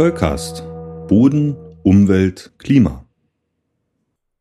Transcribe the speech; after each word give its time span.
Zollcast. 0.00 0.64
Boden, 1.08 1.58
Umwelt, 1.82 2.52
Klima. 2.56 3.04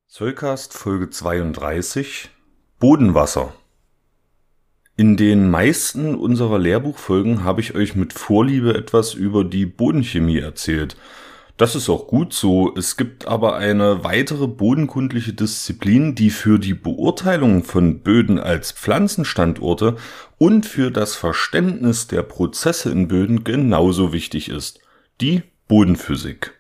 Zollcast 0.08 0.74
Folge 0.74 1.10
32 1.10 2.30
Bodenwasser. 2.80 3.54
In 4.96 5.18
den 5.18 5.52
meisten 5.52 6.16
unserer 6.16 6.60
Lehrbuchfolgen 6.60 7.44
habe 7.44 7.60
ich 7.60 7.76
euch 7.76 7.94
mit 7.94 8.14
Vorliebe 8.14 8.74
etwas 8.74 9.14
über 9.14 9.44
die 9.44 9.66
Bodenchemie 9.66 10.38
erzählt. 10.38 10.96
Das 11.58 11.76
ist 11.76 11.90
auch 11.90 12.08
gut 12.08 12.32
so. 12.32 12.74
Es 12.78 12.96
gibt 12.96 13.28
aber 13.28 13.58
eine 13.58 14.06
weitere 14.06 14.48
bodenkundliche 14.48 15.34
Disziplin, 15.34 16.16
die 16.16 16.30
für 16.30 16.58
die 16.58 16.74
Beurteilung 16.74 17.66
von 17.66 18.00
Böden 18.00 18.40
als 18.40 18.72
Pflanzenstandorte 18.72 19.98
und 20.38 20.66
für 20.66 20.90
das 20.90 21.18
Verständnis 21.18 22.08
der 22.08 22.24
Prozesse 22.24 22.92
in 22.92 23.10
Böden 23.10 23.44
genauso 23.44 24.14
wichtig 24.14 24.48
ist. 24.48 24.80
Die 25.22 25.44
Bodenphysik. 25.70 26.54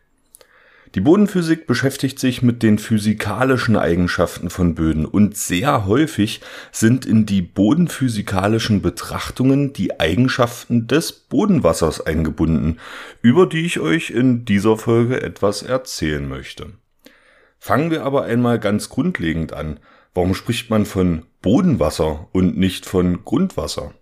Die 0.93 1.01
Bodenphysik 1.01 1.65
beschäftigt 1.65 2.19
sich 2.19 2.43
mit 2.43 2.61
den 2.61 2.77
physikalischen 2.77 3.75
Eigenschaften 3.75 4.51
von 4.51 4.75
Böden 4.75 5.07
und 5.07 5.35
sehr 5.35 5.87
häufig 5.87 6.41
sind 6.71 7.07
in 7.07 7.25
die 7.25 7.41
bodenphysikalischen 7.41 8.83
Betrachtungen 8.83 9.73
die 9.73 9.99
Eigenschaften 9.99 10.85
des 10.85 11.11
Bodenwassers 11.11 12.01
eingebunden, 12.01 12.79
über 13.23 13.47
die 13.47 13.65
ich 13.65 13.79
euch 13.79 14.11
in 14.11 14.45
dieser 14.45 14.77
Folge 14.77 15.23
etwas 15.23 15.63
erzählen 15.63 16.29
möchte. 16.29 16.73
Fangen 17.57 17.89
wir 17.89 18.03
aber 18.03 18.25
einmal 18.25 18.59
ganz 18.59 18.89
grundlegend 18.89 19.53
an. 19.53 19.79
Warum 20.13 20.35
spricht 20.35 20.69
man 20.69 20.85
von 20.85 21.25
Bodenwasser 21.41 22.27
und 22.31 22.59
nicht 22.59 22.85
von 22.85 23.25
Grundwasser? 23.25 23.95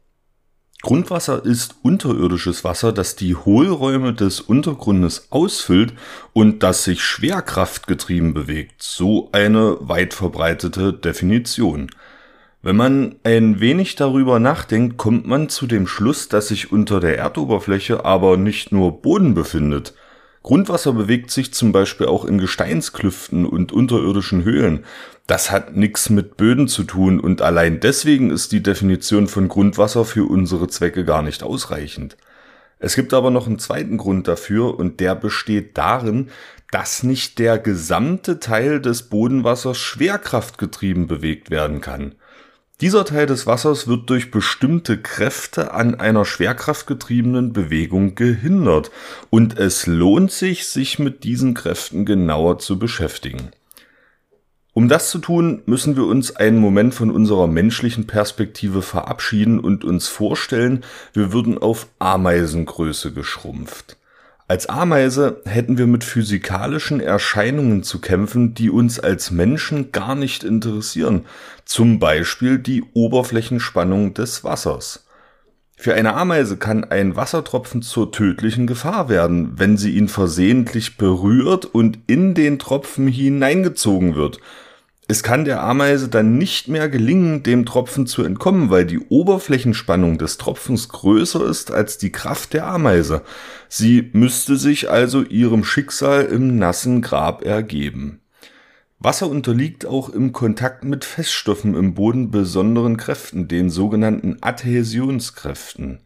Grundwasser 0.84 1.44
ist 1.44 1.76
unterirdisches 1.81 2.64
Wasser, 2.64 2.94
das 2.94 3.16
die 3.16 3.36
Hohlräume 3.36 4.14
des 4.14 4.39
Untergrundes 4.39 5.28
ausfüllt 5.31 5.94
und 6.34 6.61
das 6.61 6.84
sich 6.84 7.02
schwerkraftgetrieben 7.02 8.34
bewegt. 8.34 8.84
So 8.84 9.30
eine 9.31 9.78
weit 9.81 10.14
verbreitete 10.14 10.94
Definition. 10.94 11.89
Wenn 12.61 12.75
man 12.75 13.16
ein 13.23 13.59
wenig 13.59 13.95
darüber 13.95 14.39
nachdenkt, 14.39 14.97
kommt 14.97 15.25
man 15.25 15.50
zu 15.50 15.67
dem 15.67 15.88
Schluss, 15.88 16.30
dass 16.30 16.50
sich 16.50 16.72
unter 16.72 17.00
der 17.00 17.17
Erdoberfläche 17.17 18.06
aber 18.06 18.38
nicht 18.38 18.72
nur 18.72 19.02
Boden 19.02 19.34
befindet– 19.34 19.94
Grundwasser 20.48 20.94
bewegt 20.94 21.30
sich 21.30 21.53
zum 21.53 21.73
Beispiel 21.73 22.08
auch 22.08 22.23
in 22.23 22.38
Gesteinsklüften 22.38 23.45
und 23.45 23.73
unterirdischen 23.73 24.45
Höhlen. 24.45 24.86
Das 25.28 25.52
hat 25.52 25.76
nichts 25.76 26.09
mit 26.09 26.38
Böden 26.38 26.70
zu 26.70 26.86
tun 26.86 27.20
und 27.20 27.42
allein 27.42 27.81
deswegen 27.81 28.30
ist 28.30 28.53
die 28.53 28.64
Definition 28.64 29.28
von 29.28 29.50
Grundwasser 29.50 30.06
für 30.06 30.23
unsere 30.23 30.70
Zwecke 30.70 31.03
gar 31.03 31.22
nicht 31.22 31.44
ausreichend. 31.44 32.16
Es 32.80 32.95
gibt 32.95 33.14
aber 33.14 33.30
noch 33.30 33.45
einen 33.45 33.59
zweiten 33.59 33.98
Grund 33.98 34.30
dafür 34.30 34.80
und 34.80 35.02
der 35.02 35.16
besteht 35.16 35.78
darin, 35.78 36.30
dass 36.72 37.03
nicht 37.03 37.40
der 37.40 37.59
gesamte 37.59 38.40
Teil 38.40 38.80
des 38.80 39.03
Bodenwassers 39.03 39.78
schwerkraftgetrieben 39.78 41.08
bewegt 41.08 41.52
werden 41.52 41.81
kann. 41.81 42.16
Dieser 42.80 43.06
Teil 43.06 43.25
des 43.25 43.47
Wassers 43.47 43.88
wird 43.88 44.08
durch 44.08 44.30
bestimmte 44.30 45.02
Kräfte 45.02 45.73
an 45.73 45.95
einer 45.95 46.25
schwerkraftgetriebenen 46.25 47.52
Bewegung 47.52 48.14
gehindert 48.14 48.92
und 49.31 49.58
es 49.58 49.88
lohnt 49.88 50.31
sich, 50.31 50.67
sich 50.67 51.00
mit 51.00 51.23
diesen 51.23 51.56
Kräften 51.56 52.06
genauer 52.06 52.59
zu 52.59 52.78
beschäftigen. 52.78 53.50
Um 54.73 54.89
das 54.89 55.09
zu 55.09 55.17
tun, 55.17 55.64
müssen 55.66 55.95
wir 55.95 56.03
uns 56.06 56.36
einen 56.36 56.59
Moment 56.59 56.94
von 56.94 57.09
unserer 57.09 57.47
menschlichen 57.47 58.06
Perspektive 58.06 58.84
verabschieden 58.84 59.59
und 59.59 59.84
uns 59.84 60.08
vorstellen, 60.08 60.84
wir 61.14 61.34
würden 61.34 61.58
auf 61.58 61.88
Ameisengröße 61.97 63.12
geschrumpft. 63.12 63.97
Als 64.50 64.70
Ameise 64.70 65.42
hätten 65.44 65.78
wir 65.78 65.88
mit 65.88 66.06
physikalischen 66.06 67.02
Erscheinungen 67.02 67.84
zu 67.84 68.00
kämpfen, 68.00 68.53
die 68.53 68.69
uns 68.69 68.97
als 68.97 69.30
Menschen 69.30 69.91
gar 69.91 70.16
nicht 70.16 70.46
interessieren, 70.46 71.25
zum 71.66 72.00
Beispiel 72.00 72.58
die 72.58 72.84
Oberflächenspannung 72.94 74.13
des 74.13 74.46
Wassers. 74.46 75.06
Für 75.75 75.96
eine 75.96 76.13
Ameise 76.13 76.56
kann 76.56 76.85
ein 76.85 77.18
Wassertropfen 77.18 77.81
zur 77.81 78.13
tödlichen 78.13 78.68
Gefahr 78.68 79.09
werden, 79.09 79.59
wenn 79.59 79.75
sie 79.75 79.91
ihn 79.91 80.08
versehentlich 80.08 80.96
berührt 80.96 81.66
und 81.66 82.00
in 82.08 82.34
den 82.34 82.58
Tropfen 82.58 83.09
hineingezogen 83.09 84.16
wird, 84.16 84.40
es 85.09 85.23
kann 85.23 85.45
der 85.45 85.63
Ameise 85.63 86.09
dann 86.09 86.38
nicht 86.38 86.68
mehr 86.68 86.90
gelingen, 86.90 87.41
dem 87.41 87.66
Tropfen 87.66 88.07
zu 88.07 88.23
entkommen, 88.23 88.69
weil 88.69 88.85
die 88.85 89.00
Oberflächenspannung 89.00 90.18
des 90.18 90.38
Tropfens 90.38 90.90
größer 90.90 91.45
ist 91.45 91.72
als 91.72 91.97
die 91.97 92.12
Kraft 92.12 92.51
der 92.51 92.68
Ameise. 92.68 93.22
Sie 93.69 94.09
müsste 94.12 94.57
sich 94.57 94.90
also 94.90 95.23
ihrem 95.23 95.63
Schicksal 95.63 96.25
im 96.25 96.57
nassen 96.57 97.01
Grab 97.01 97.46
ergeben. 97.46 98.19
Wasser 99.00 99.29
unterliegt 99.29 99.85
auch 99.85 100.09
im 100.09 100.34
Kontakt 100.34 100.84
mit 100.84 101.06
Feststoffen 101.06 101.75
im 101.75 101.94
Boden 101.94 102.29
besonderen 102.29 102.97
Kräften, 102.97 103.47
den 103.47 103.69
sogenannten 103.69 104.38
Adhäsionskräften. 104.41 106.00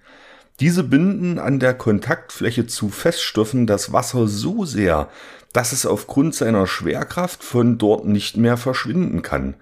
Diese 0.61 0.83
binden 0.83 1.39
an 1.39 1.59
der 1.59 1.73
Kontaktfläche 1.73 2.67
zu 2.67 2.89
Feststoffen 2.89 3.66
das 3.66 3.94
Wasser 3.94 4.27
so 4.27 4.63
sehr, 4.63 5.09
dass 5.53 5.72
es 5.72 5.88
aufgrund 5.88 6.35
seiner 6.35 6.67
Schwerkraft 6.67 7.44
von 7.44 7.79
dort 7.79 8.05
nicht 8.05 8.38
mehr 8.38 8.57
verschwinden 8.57 9.23
kann. 9.23 9.55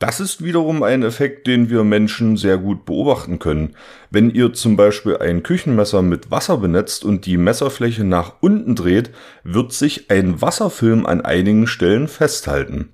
Das 0.00 0.18
ist 0.18 0.42
wiederum 0.42 0.82
ein 0.82 1.04
Effekt, 1.04 1.46
den 1.46 1.70
wir 1.70 1.84
Menschen 1.84 2.36
sehr 2.36 2.58
gut 2.58 2.84
beobachten 2.84 3.38
können. 3.38 3.76
Wenn 4.10 4.30
ihr 4.30 4.52
zum 4.52 4.74
Beispiel 4.74 5.16
ein 5.18 5.44
Küchenmesser 5.44 6.02
mit 6.02 6.32
Wasser 6.32 6.56
benetzt 6.56 7.04
und 7.04 7.24
die 7.24 7.36
Messerfläche 7.36 8.02
nach 8.02 8.32
unten 8.40 8.74
dreht, 8.74 9.10
wird 9.44 9.72
sich 9.72 10.10
ein 10.10 10.42
Wasserfilm 10.42 11.06
an 11.06 11.20
einigen 11.20 11.68
Stellen 11.68 12.08
festhalten. 12.08 12.88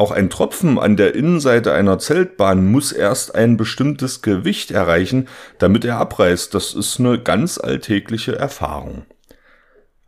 Auch 0.00 0.12
ein 0.12 0.30
Tropfen 0.30 0.78
an 0.78 0.96
der 0.96 1.14
Innenseite 1.14 1.74
einer 1.74 1.98
Zeltbahn 1.98 2.72
muss 2.72 2.90
erst 2.90 3.34
ein 3.34 3.58
bestimmtes 3.58 4.22
Gewicht 4.22 4.70
erreichen, 4.70 5.28
damit 5.58 5.84
er 5.84 5.98
abreißt. 5.98 6.54
Das 6.54 6.72
ist 6.72 6.98
eine 7.00 7.22
ganz 7.22 7.58
alltägliche 7.58 8.34
Erfahrung. 8.34 9.04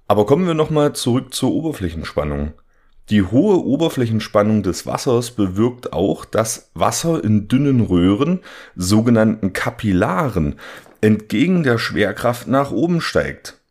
Aber 0.09 0.25
kommen 0.25 0.47
wir 0.47 0.55
nochmal 0.55 0.95
zurück 0.95 1.35
zur 1.35 1.53
Oberflächenspannung. 1.53 2.55
Die 3.11 3.23
hohe 3.23 3.63
Oberflächenspannung 3.63 4.63
des 4.63 4.87
Wassers 4.87 5.33
bewirkt 5.33 5.93
auch, 5.93 6.25
dass 6.25 6.71
Wasser 6.73 7.23
in 7.23 7.47
dünnen 7.49 7.83
Röhren, 7.83 8.41
sogenannten 8.75 9.53
Kapillaren, 9.53 10.59
entgegen 11.03 11.65
der 11.65 11.77
Schwerkraft 11.77 12.49
nach 12.49 12.71
oben 12.71 13.03
steigt. 13.03 13.62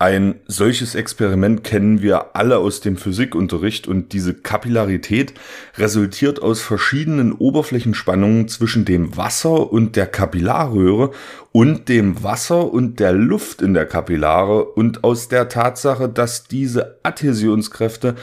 Ein 0.00 0.36
solches 0.46 0.94
Experiment 0.94 1.64
kennen 1.64 2.02
wir 2.02 2.36
alle 2.36 2.58
aus 2.58 2.80
dem 2.80 2.96
Physikunterricht 2.96 3.88
und 3.88 4.12
diese 4.12 4.32
Kapillarität 4.32 5.34
resultiert 5.76 6.40
aus 6.40 6.60
verschiedenen 6.60 7.32
Oberflächenspannungen 7.32 8.46
zwischen 8.46 8.84
dem 8.84 9.16
Wasser 9.16 9.72
und 9.72 9.96
der 9.96 10.06
Kapillarröhre 10.06 11.10
und 11.50 11.88
dem 11.88 12.22
Wasser 12.22 12.72
und 12.72 13.00
der 13.00 13.12
Luft 13.12 13.60
in 13.60 13.74
der 13.74 13.86
Kapillare 13.86 14.66
und 14.66 15.02
aus 15.02 15.26
der 15.26 15.48
Tatsache, 15.48 16.08
dass 16.08 16.44
diese 16.44 17.00
Adhäsionskräfte 17.02 18.14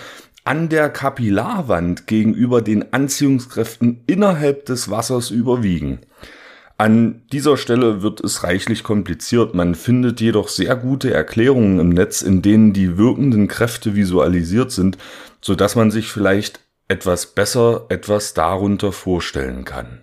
an 0.46 0.70
der 0.70 0.90
Kapillarwand 0.90 2.08
gegenüber 2.08 2.62
den 2.62 2.94
Anziehungskräften 2.94 4.02
innerhalb 4.08 4.66
des 4.66 4.90
Wassers 4.90 5.30
überwiegen. 5.30 6.00
An 6.78 7.22
dieser 7.32 7.56
Stelle 7.56 8.02
wird 8.02 8.22
es 8.22 8.44
reichlich 8.44 8.84
kompliziert. 8.84 9.56
Man 9.56 9.76
findet 9.76 10.20
jedoch 10.20 10.50
sehr 10.50 10.76
gute 10.76 11.14
Erklärungen 11.14 11.80
im 11.80 11.90
Netz, 11.90 12.22
in 12.22 12.42
denen 12.42 12.74
die 12.74 12.98
wirkenden 12.98 13.48
Kräfte 13.48 13.96
visualisiert 13.96 14.72
sind, 14.72 14.98
so 15.40 15.56
dass 15.56 15.76
man 15.76 15.90
sich 15.90 16.12
vielleicht 16.12 16.60
etwas 16.90 17.28
besser 17.28 17.86
etwas 17.90 18.34
darunter 18.34 18.92
vorstellen 18.92 19.64
kann. 19.64 20.02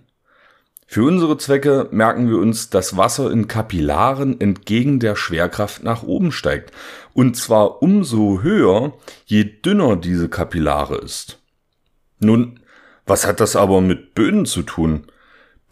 Für 0.87 1.03
unsere 1.03 1.37
Zwecke 1.37 1.87
merken 1.91 2.29
wir 2.29 2.37
uns, 2.37 2.69
dass 2.69 2.97
Wasser 2.97 3.31
in 3.31 3.47
Kapillaren 3.47 4.39
entgegen 4.41 4.99
der 4.99 5.15
Schwerkraft 5.15 5.83
nach 5.83 6.03
oben 6.03 6.31
steigt. 6.31 6.71
Und 7.13 7.35
zwar 7.35 7.81
umso 7.81 8.41
höher, 8.41 8.93
je 9.25 9.43
dünner 9.43 9.95
diese 9.95 10.29
Kapillare 10.29 10.97
ist. 10.97 11.39
Nun, 12.19 12.59
was 13.05 13.25
hat 13.25 13.39
das 13.39 13.55
aber 13.55 13.81
mit 13.81 14.13
Böden 14.13 14.45
zu 14.45 14.61
tun? 14.63 15.05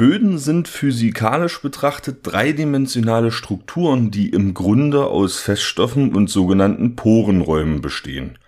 Böden 0.02 0.40
sind 0.40 0.68
physikalisch 0.68 1.62
betrachtet 1.62 2.22
dreidimensionale 2.24 3.32
Strukturen, 3.32 4.10
die 4.10 4.30
im 4.30 4.56
Grunde 4.56 5.06
aus 5.06 5.38
Feststoffen 5.38 6.16
und 6.16 6.28
sogenannten 6.28 6.96
Porenräumen 6.96 7.82
bestehen. 7.82 8.40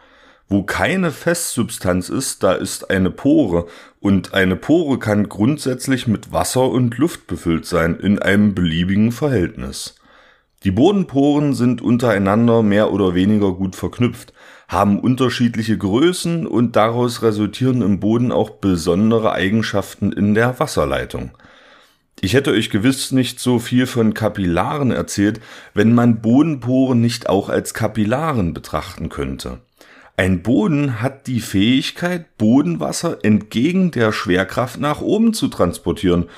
Wo 0.50 0.64
keine 0.64 1.12
Festsubstanz 1.12 2.10
ist, 2.10 2.42
da 2.42 2.54
ist 2.54 2.90
eine 2.90 3.12
Pore 3.12 3.68
und 4.00 4.34
eine 4.34 4.56
Pore 4.56 4.98
kann 4.98 5.30
grundsätzlich 5.30 6.08
mit 6.08 6.32
Wasser 6.32 6.72
und 6.72 6.98
Luft 6.98 7.28
befüllt 7.28 7.68
sein 7.68 8.00
in 8.00 8.18
einem 8.18 8.56
beliebigen 8.56 9.12
Verhältnis. 9.12 9.94
Die 10.64 10.72
Bodenporen 10.72 11.54
sind 11.54 11.84
untereinander 11.84 12.64
mehr 12.64 12.92
oder 12.92 13.14
weniger 13.14 13.52
gut 13.52 13.76
verknüpft, 13.76 14.34
haben 14.68 15.00
unterschiedliche 15.00 15.78
Größen 15.78 16.48
und 16.48 16.76
daraus 16.76 17.22
resultieren 17.22 17.84
im 17.84 18.00
Boden 18.00 18.32
auch 18.32 18.50
besondere 18.50 19.34
Eigenschaften 19.34 20.12
in 20.12 20.34
der 20.34 20.60
Wasserleitung. 20.60 21.30
Ich 22.22 22.34
hätte 22.34 22.52
euch 22.52 22.70
gewiss 22.70 23.12
nicht 23.12 23.40
so 23.40 23.60
viel 23.60 23.86
von 23.86 24.14
Kapillaren 24.14 24.92
erzählt, 24.92 25.42
wenn 25.74 25.94
man 25.94 26.22
Bodenporen 26.22 27.02
nicht 27.02 27.28
auch 27.28 27.50
als 27.50 27.74
Kapillaren 27.74 28.54
betrachten 28.54 29.10
könnte. 29.10 29.60
Ein 30.16 30.44
Boden 30.44 31.02
hat 31.02 31.26
die 31.26 31.42
Fähigkeit, 31.42 32.38
Bodenwasser 32.38 33.18
entgegen 33.24 33.90
der 33.90 34.12
Schwerkraft 34.12 34.80
nach 34.80 35.02
oben 35.02 35.34
zu 35.34 35.48
transportieren. 35.48 36.30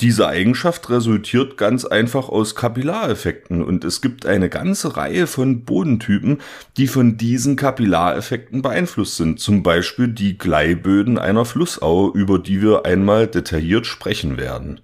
Diese 0.00 0.28
Eigenschaft 0.28 0.90
resultiert 0.90 1.56
ganz 1.56 1.84
einfach 1.84 2.28
aus 2.28 2.54
Kapillareffekten 2.54 3.64
und 3.64 3.82
es 3.82 4.02
gibt 4.02 4.26
eine 4.26 4.48
ganze 4.48 4.96
Reihe 4.96 5.26
von 5.26 5.64
Bodentypen, 5.64 6.38
die 6.76 6.86
von 6.86 7.16
diesen 7.16 7.56
Kapillareffekten 7.56 8.62
beeinflusst 8.62 9.16
sind. 9.16 9.40
Zum 9.40 9.62
Beispiel 9.62 10.08
die 10.08 10.38
Gleiböden 10.38 11.18
einer 11.18 11.46
Flussaue, 11.46 12.12
über 12.12 12.38
die 12.38 12.62
wir 12.62 12.84
einmal 12.84 13.26
detailliert 13.26 13.86
sprechen 13.86 14.36
werden. 14.36 14.82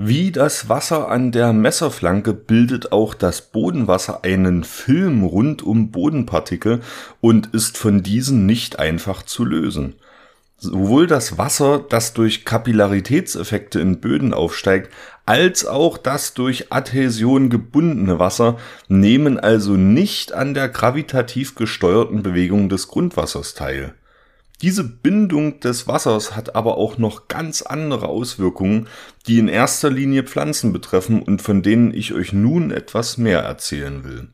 Wie 0.00 0.30
das 0.30 0.68
Wasser 0.68 1.08
an 1.08 1.32
der 1.32 1.52
Messerflanke 1.52 2.32
bildet 2.32 2.92
auch 2.92 3.14
das 3.14 3.42
Bodenwasser 3.42 4.22
einen 4.22 4.62
Film 4.62 5.24
rund 5.24 5.60
um 5.64 5.90
Bodenpartikel 5.90 6.82
und 7.20 7.48
ist 7.48 7.76
von 7.76 8.04
diesen 8.04 8.46
nicht 8.46 8.78
einfach 8.78 9.24
zu 9.24 9.44
lösen. 9.44 9.96
Sowohl 10.56 11.08
das 11.08 11.36
Wasser, 11.36 11.84
das 11.88 12.14
durch 12.14 12.44
Kapillaritätseffekte 12.44 13.80
in 13.80 13.98
Böden 13.98 14.34
aufsteigt, 14.34 14.92
als 15.26 15.66
auch 15.66 15.98
das 15.98 16.32
durch 16.32 16.72
Adhäsion 16.72 17.50
gebundene 17.50 18.20
Wasser 18.20 18.56
nehmen 18.86 19.40
also 19.40 19.72
nicht 19.72 20.32
an 20.32 20.54
der 20.54 20.68
gravitativ 20.68 21.56
gesteuerten 21.56 22.22
Bewegung 22.22 22.68
des 22.68 22.86
Grundwassers 22.86 23.54
teil. 23.54 23.94
Diese 24.60 24.82
Bindung 24.82 25.60
des 25.60 25.86
Wassers 25.86 26.34
hat 26.34 26.56
aber 26.56 26.78
auch 26.78 26.98
noch 26.98 27.28
ganz 27.28 27.62
andere 27.62 28.08
Auswirkungen, 28.08 28.88
die 29.28 29.38
in 29.38 29.46
erster 29.46 29.88
Linie 29.88 30.24
Pflanzen 30.24 30.72
betreffen 30.72 31.22
und 31.22 31.42
von 31.42 31.62
denen 31.62 31.94
ich 31.94 32.12
euch 32.12 32.32
nun 32.32 32.72
etwas 32.72 33.18
mehr 33.18 33.40
erzählen 33.40 34.02
will. 34.02 34.28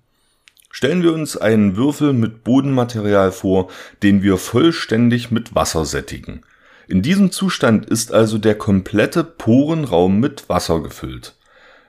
Stellen 0.70 1.02
wir 1.02 1.12
uns 1.12 1.36
einen 1.36 1.76
Würfel 1.76 2.14
mit 2.14 2.42
Bodenmaterial 2.42 3.32
vor, 3.32 3.68
den 4.02 4.22
wir 4.22 4.38
vollständig 4.38 5.30
mit 5.30 5.54
Wasser 5.54 5.84
sättigen. 5.84 6.40
In 6.88 7.02
diesem 7.02 7.30
Zustand 7.30 7.86
ist 7.86 8.10
also 8.12 8.38
der 8.38 8.56
komplette 8.56 9.24
Porenraum 9.24 10.20
mit 10.20 10.48
Wasser 10.48 10.82
gefüllt. 10.82 11.36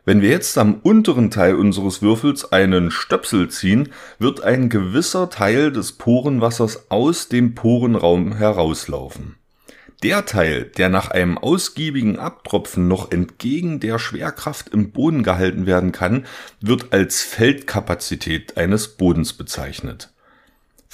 Wenn 0.06 0.22
wir 0.22 0.30
jetzt 0.30 0.60
am 0.60 0.75
unteren 0.75 1.31
Teil 1.31 1.56
unseres 1.56 2.04
Würfels 2.04 2.52
einen 2.52 2.92
Stöpsel 2.92 3.50
ziehen, 3.50 3.90
wird 4.19 4.44
ein 4.44 4.69
gewisser 4.69 5.31
Teil 5.31 5.72
des 5.72 5.94
Porenwassers 5.94 6.92
aus 6.92 7.28
dem 7.28 7.56
Porenraum 7.56 8.36
herauslaufen. 8.36 9.36
Der 10.04 10.25
Teil, 10.25 10.66
der 10.78 10.90
nach 10.90 11.10
einem 11.10 11.40
ausgiebigen 11.40 12.19
Abtropfen 12.19 12.88
noch 12.88 13.12
entgegen 13.12 13.80
der 13.80 13.98
Schwerkraft 13.98 14.69
im 14.69 14.92
Boden 14.92 15.24
gehalten 15.24 15.66
werden 15.66 15.92
kann, 15.92 16.28
wird 16.62 16.94
als 16.94 17.24
Feldkapazität 17.24 18.57
eines 18.57 18.90
Bodens 18.90 19.34
bezeichnet 19.34 20.12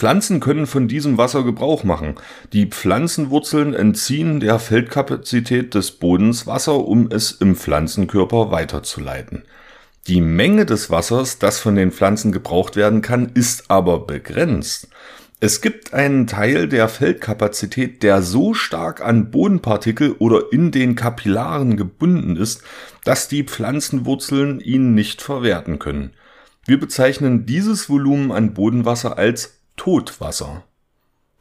Pflanzen 0.02 0.40
können 0.40 0.66
von 0.66 0.88
diesem 0.88 1.20
Wasser 1.20 1.44
Gebrauch 1.44 1.84
machen. 1.84 2.16
Die 2.54 2.66
Pflanzenwurzeln 2.66 3.76
entziehen 3.76 4.40
der 4.40 4.58
Feldkapazität 4.58 5.76
des 5.76 5.92
Bodens 5.92 6.48
Wasser, 6.48 6.88
um 6.88 7.12
es 7.12 7.32
im 7.34 7.56
Pflanzenkörper 7.56 8.50
weiterzuleiten. 8.50 9.44
Die 10.08 10.20
Menge 10.20 10.66
des 10.66 10.90
Wassers, 10.90 11.38
das 11.38 11.60
von 11.60 11.76
den 11.76 11.92
Pflanzen 11.92 12.32
gebraucht 12.32 12.76
werden 12.76 13.04
kann, 13.04 13.30
ist 13.36 13.70
aber 13.70 14.08
begrenzt. 14.08 14.88
Es 15.40 15.62
gibt 15.62 15.94
einen 15.94 16.26
Teil 16.26 16.68
der 16.68 16.90
Feldkapazität, 16.90 18.02
der 18.02 18.24
so 18.24 18.56
stark 18.56 19.06
an 19.06 19.30
Bodenpartikel 19.30 20.16
oder 20.18 20.52
in 20.52 20.72
den 20.72 20.96
Kapillaren 20.96 21.78
gebunden 21.78 22.38
ist, 22.38 22.64
dass 23.04 23.28
die 23.28 23.44
Pflanzenwurzeln 23.44 24.62
ihn 24.62 24.96
nicht 24.96 25.22
verwerten 25.22 25.78
können. 25.78 26.14
Wir 26.66 26.80
bezeichnen 26.80 27.46
dieses 27.46 27.88
Volumen 27.88 28.32
an 28.32 28.56
Bodenwasser 28.56 29.20
als 29.20 29.61
Totwasser. 29.78 30.64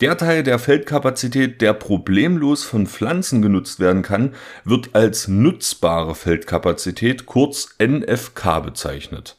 Der 0.00 0.16
Teil 0.16 0.42
der 0.42 0.58
Feldkapazität, 0.58 1.60
der 1.60 1.74
problemlos 1.74 2.64
von 2.64 2.86
Pflanzen 2.86 3.42
genutzt 3.42 3.80
werden 3.80 4.02
kann, 4.02 4.34
wird 4.64 4.94
als 4.94 5.28
nutzbare 5.28 6.14
Feldkapazität 6.14 7.26
kurz 7.26 7.76
NFK 7.78 8.60
bezeichnet. 8.60 9.36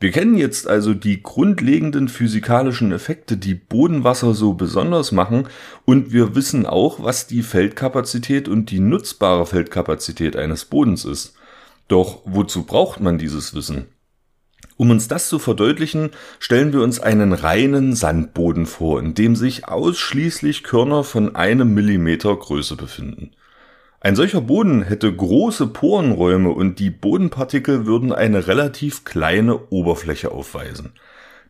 Wir 0.00 0.10
kennen 0.10 0.36
jetzt 0.36 0.68
also 0.68 0.92
die 0.92 1.22
grundlegenden 1.22 2.08
physikalischen 2.08 2.92
Effekte, 2.92 3.38
die 3.38 3.54
Bodenwasser 3.54 4.34
so 4.34 4.52
besonders 4.52 5.12
machen, 5.12 5.48
und 5.86 6.12
wir 6.12 6.34
wissen 6.34 6.66
auch, 6.66 7.02
was 7.02 7.26
die 7.26 7.42
Feldkapazität 7.42 8.48
und 8.48 8.70
die 8.70 8.80
nutzbare 8.80 9.46
Feldkapazität 9.46 10.36
eines 10.36 10.66
Bodens 10.66 11.06
ist. 11.06 11.36
Doch 11.88 12.20
wozu 12.26 12.64
braucht 12.64 13.00
man 13.00 13.16
dieses 13.16 13.54
Wissen? 13.54 13.86
Um 14.76 14.90
uns 14.90 15.06
das 15.06 15.28
zu 15.28 15.38
verdeutlichen, 15.38 16.10
stellen 16.40 16.72
wir 16.72 16.82
uns 16.82 16.98
einen 16.98 17.32
reinen 17.32 17.94
Sandboden 17.94 18.66
vor, 18.66 18.98
in 19.00 19.14
dem 19.14 19.36
sich 19.36 19.68
ausschließlich 19.68 20.64
Körner 20.64 21.04
von 21.04 21.36
einem 21.36 21.74
Millimeter 21.74 22.34
Größe 22.34 22.76
befinden. 22.76 23.30
Ein 24.00 24.16
solcher 24.16 24.40
Boden 24.40 24.82
hätte 24.82 25.14
große 25.14 25.68
Porenräume 25.68 26.50
und 26.50 26.78
die 26.78 26.90
Bodenpartikel 26.90 27.86
würden 27.86 28.12
eine 28.12 28.48
relativ 28.48 29.04
kleine 29.04 29.70
Oberfläche 29.70 30.32
aufweisen. 30.32 30.92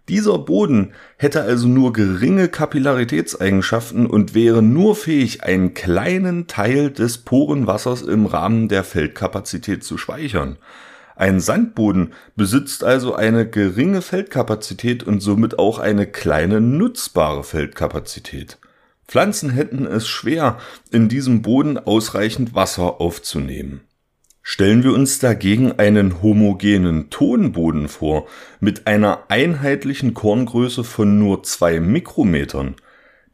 Dieser 0.09 0.39
Boden 0.39 0.93
hätte 1.17 1.43
also 1.43 1.67
nur 1.67 1.95
geringe 1.95 2.49
Kapillaritätseigenschaften 2.49 4.07
und 4.07 4.35
wäre 4.35 4.61
nur 4.61 4.95
fähig, 4.95 5.43
einen 5.43 5.73
kleinen 5.73 6.47
Teil 6.47 6.91
des 6.91 7.19
Porenwassers 7.19 8.03
im 8.03 8.27
Rahmen 8.27 8.69
der 8.69 8.85
Feldkapazität 8.85 9.83
zu 9.83 9.97
speichern. 9.97 10.59
Ein 11.17 11.41
Sandboden 11.41 12.13
besitzt 12.35 12.83
also 12.83 13.15
eine 13.15 13.49
geringe 13.49 14.03
Feldkapazität 14.03 15.05
und 15.05 15.21
somit 15.21 15.59
auch 15.59 15.79
eine 15.79 16.07
kleine 16.07 16.61
nutzbare 16.61 17.45
Feldkapazität. 17.45 18.59
Pflanzen 19.07 19.51
hätten 19.51 19.87
es 19.87 20.09
schwer, 20.09 20.59
in 20.91 21.09
diesem 21.09 21.43
Boden 21.43 21.79
ausreichend 21.79 22.55
Wasser 22.55 23.01
aufzunehmen. 23.01 23.83
Stellen 24.43 24.83
wir 24.83 24.93
uns 24.93 25.21
dagegen 25.21 25.79
einen 25.79 26.21
homogenen 26.21 27.11
Tonboden 27.11 27.89
vor, 27.89 28.27
mit 28.61 28.87
einer 28.87 29.25
einheitlichen 29.29 30.15
Korngröße 30.15 30.85
von 30.85 31.19
nur 31.19 31.45
zwei 31.45 31.81
Mikrometern, 31.81 32.75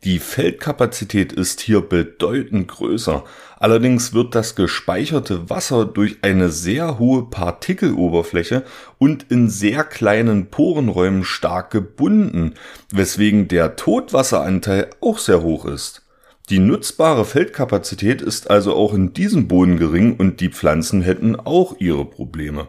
die 0.05 0.19
Feldkapazität 0.19 1.33
ist 1.35 1.61
hier 1.61 1.83
bedeutend 1.83 2.69
größer, 2.69 3.23
allerdings 3.59 4.15
wird 4.15 4.35
das 4.35 4.55
gespeicherte 4.55 5.51
Wasser 5.51 5.85
durch 5.85 6.17
eine 6.23 6.49
sehr 6.49 6.99
hohe 6.99 7.29
Partikeloberfläche 7.29 8.65
und 8.97 9.27
in 9.31 9.51
sehr 9.51 9.85
kleinen 9.85 10.47
Porenräumen 10.47 11.23
stark 11.25 11.71
gebunden, 11.71 12.55
weswegen 12.91 13.49
der 13.49 13.77
Totwasseranteil 13.77 14.89
auch 15.03 15.19
sehr 15.19 15.43
hoch 15.43 15.67
ist. 15.67 16.03
Die 16.49 16.61
nutzbare 16.61 17.27
Feldkapazität 17.27 18.23
ist 18.23 18.51
also 18.51 18.75
auch 18.75 18.95
in 18.95 19.13
diesem 19.13 19.49
Boden 19.49 19.77
gering 19.77 20.17
und 20.17 20.41
die 20.41 20.49
Pflanzen 20.49 21.03
hätten 21.03 21.37
auch 21.37 21.77
ihre 21.79 22.07
Probleme. 22.07 22.69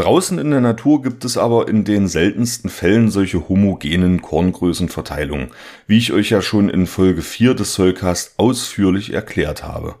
Draußen 0.00 0.38
in 0.38 0.50
der 0.50 0.62
Natur 0.62 1.02
gibt 1.02 1.26
es 1.26 1.36
aber 1.36 1.68
in 1.68 1.84
den 1.84 2.08
seltensten 2.08 2.70
Fällen 2.70 3.10
solche 3.10 3.50
homogenen 3.50 4.22
Korngrößenverteilungen, 4.22 5.48
wie 5.86 5.98
ich 5.98 6.14
euch 6.14 6.30
ja 6.30 6.40
schon 6.40 6.70
in 6.70 6.86
Folge 6.86 7.20
4 7.20 7.52
des 7.52 7.74
Soulcast 7.74 8.38
ausführlich 8.38 9.12
erklärt 9.12 9.62
habe. 9.62 9.96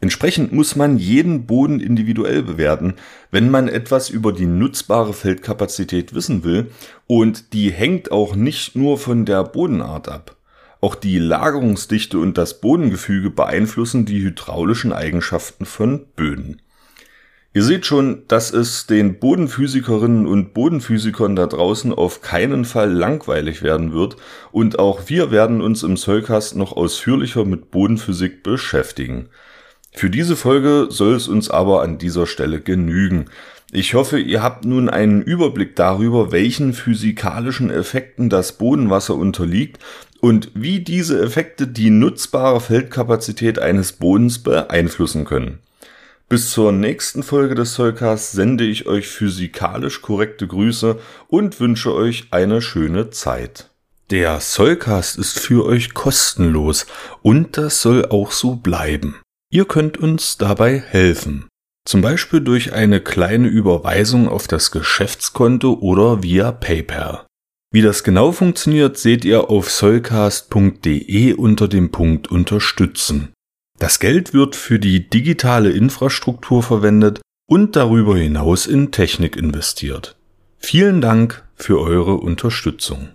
Entsprechend 0.00 0.54
muss 0.54 0.74
man 0.74 0.96
jeden 0.96 1.44
Boden 1.44 1.80
individuell 1.80 2.42
bewerten, 2.44 2.94
wenn 3.30 3.50
man 3.50 3.68
etwas 3.68 4.08
über 4.08 4.32
die 4.32 4.46
nutzbare 4.46 5.12
Feldkapazität 5.12 6.14
wissen 6.14 6.42
will, 6.42 6.70
und 7.06 7.52
die 7.52 7.70
hängt 7.70 8.10
auch 8.10 8.36
nicht 8.36 8.74
nur 8.74 8.96
von 8.96 9.26
der 9.26 9.44
Bodenart 9.44 10.08
ab. 10.08 10.36
Auch 10.80 10.94
die 10.94 11.18
Lagerungsdichte 11.18 12.18
und 12.18 12.38
das 12.38 12.62
Bodengefüge 12.62 13.28
beeinflussen 13.28 14.06
die 14.06 14.22
hydraulischen 14.22 14.94
Eigenschaften 14.94 15.66
von 15.66 16.06
Böden. 16.16 16.62
Ihr 17.56 17.62
seht 17.62 17.86
schon, 17.86 18.24
dass 18.28 18.52
es 18.52 18.86
den 18.86 19.18
Bodenphysikerinnen 19.18 20.26
und 20.26 20.52
Bodenphysikern 20.52 21.36
da 21.36 21.46
draußen 21.46 21.90
auf 21.94 22.20
keinen 22.20 22.66
Fall 22.66 22.92
langweilig 22.92 23.62
werden 23.62 23.94
wird 23.94 24.16
und 24.52 24.78
auch 24.78 25.04
wir 25.06 25.30
werden 25.30 25.62
uns 25.62 25.82
im 25.82 25.96
Zollcast 25.96 26.54
noch 26.54 26.76
ausführlicher 26.76 27.46
mit 27.46 27.70
Bodenphysik 27.70 28.42
beschäftigen. 28.42 29.30
Für 29.94 30.10
diese 30.10 30.36
Folge 30.36 30.88
soll 30.90 31.14
es 31.14 31.28
uns 31.28 31.48
aber 31.48 31.80
an 31.80 31.96
dieser 31.96 32.26
Stelle 32.26 32.60
genügen. 32.60 33.30
Ich 33.72 33.94
hoffe, 33.94 34.18
ihr 34.18 34.42
habt 34.42 34.66
nun 34.66 34.90
einen 34.90 35.22
Überblick 35.22 35.76
darüber, 35.76 36.32
welchen 36.32 36.74
physikalischen 36.74 37.70
Effekten 37.70 38.28
das 38.28 38.58
Bodenwasser 38.58 39.14
unterliegt 39.14 39.78
und 40.20 40.50
wie 40.52 40.80
diese 40.80 41.22
Effekte 41.22 41.66
die 41.66 41.88
nutzbare 41.88 42.60
Feldkapazität 42.60 43.58
eines 43.58 43.92
Bodens 43.92 44.40
beeinflussen 44.40 45.24
können. 45.24 45.60
Bis 46.28 46.50
zur 46.50 46.72
nächsten 46.72 47.22
Folge 47.22 47.54
des 47.54 47.74
Soulcasts 47.74 48.32
sende 48.32 48.64
ich 48.64 48.86
euch 48.86 49.06
physikalisch 49.06 50.02
korrekte 50.02 50.48
Grüße 50.48 50.98
und 51.28 51.60
wünsche 51.60 51.94
euch 51.94 52.28
eine 52.32 52.60
schöne 52.60 53.10
Zeit. 53.10 53.70
Der 54.10 54.40
Soulcast 54.40 55.18
ist 55.18 55.38
für 55.38 55.64
euch 55.64 55.94
kostenlos 55.94 56.86
und 57.22 57.56
das 57.56 57.80
soll 57.80 58.06
auch 58.06 58.32
so 58.32 58.56
bleiben. 58.56 59.20
Ihr 59.52 59.66
könnt 59.66 59.98
uns 59.98 60.36
dabei 60.36 60.80
helfen. 60.80 61.46
Zum 61.84 62.02
Beispiel 62.02 62.40
durch 62.40 62.72
eine 62.72 63.00
kleine 63.00 63.46
Überweisung 63.46 64.28
auf 64.28 64.48
das 64.48 64.72
Geschäftskonto 64.72 65.74
oder 65.74 66.24
via 66.24 66.50
PayPal. 66.50 67.24
Wie 67.72 67.82
das 67.82 68.02
genau 68.02 68.32
funktioniert, 68.32 68.98
seht 68.98 69.24
ihr 69.24 69.48
auf 69.50 69.70
soulcast.de 69.70 71.34
unter 71.34 71.68
dem 71.68 71.92
Punkt 71.92 72.28
Unterstützen. 72.28 73.32
Das 73.78 74.00
Geld 74.00 74.32
wird 74.32 74.56
für 74.56 74.78
die 74.78 75.08
digitale 75.08 75.70
Infrastruktur 75.70 76.62
verwendet 76.62 77.20
und 77.46 77.76
darüber 77.76 78.16
hinaus 78.16 78.66
in 78.66 78.90
Technik 78.90 79.36
investiert. 79.36 80.16
Vielen 80.58 81.00
Dank 81.00 81.46
für 81.54 81.80
eure 81.80 82.14
Unterstützung. 82.14 83.10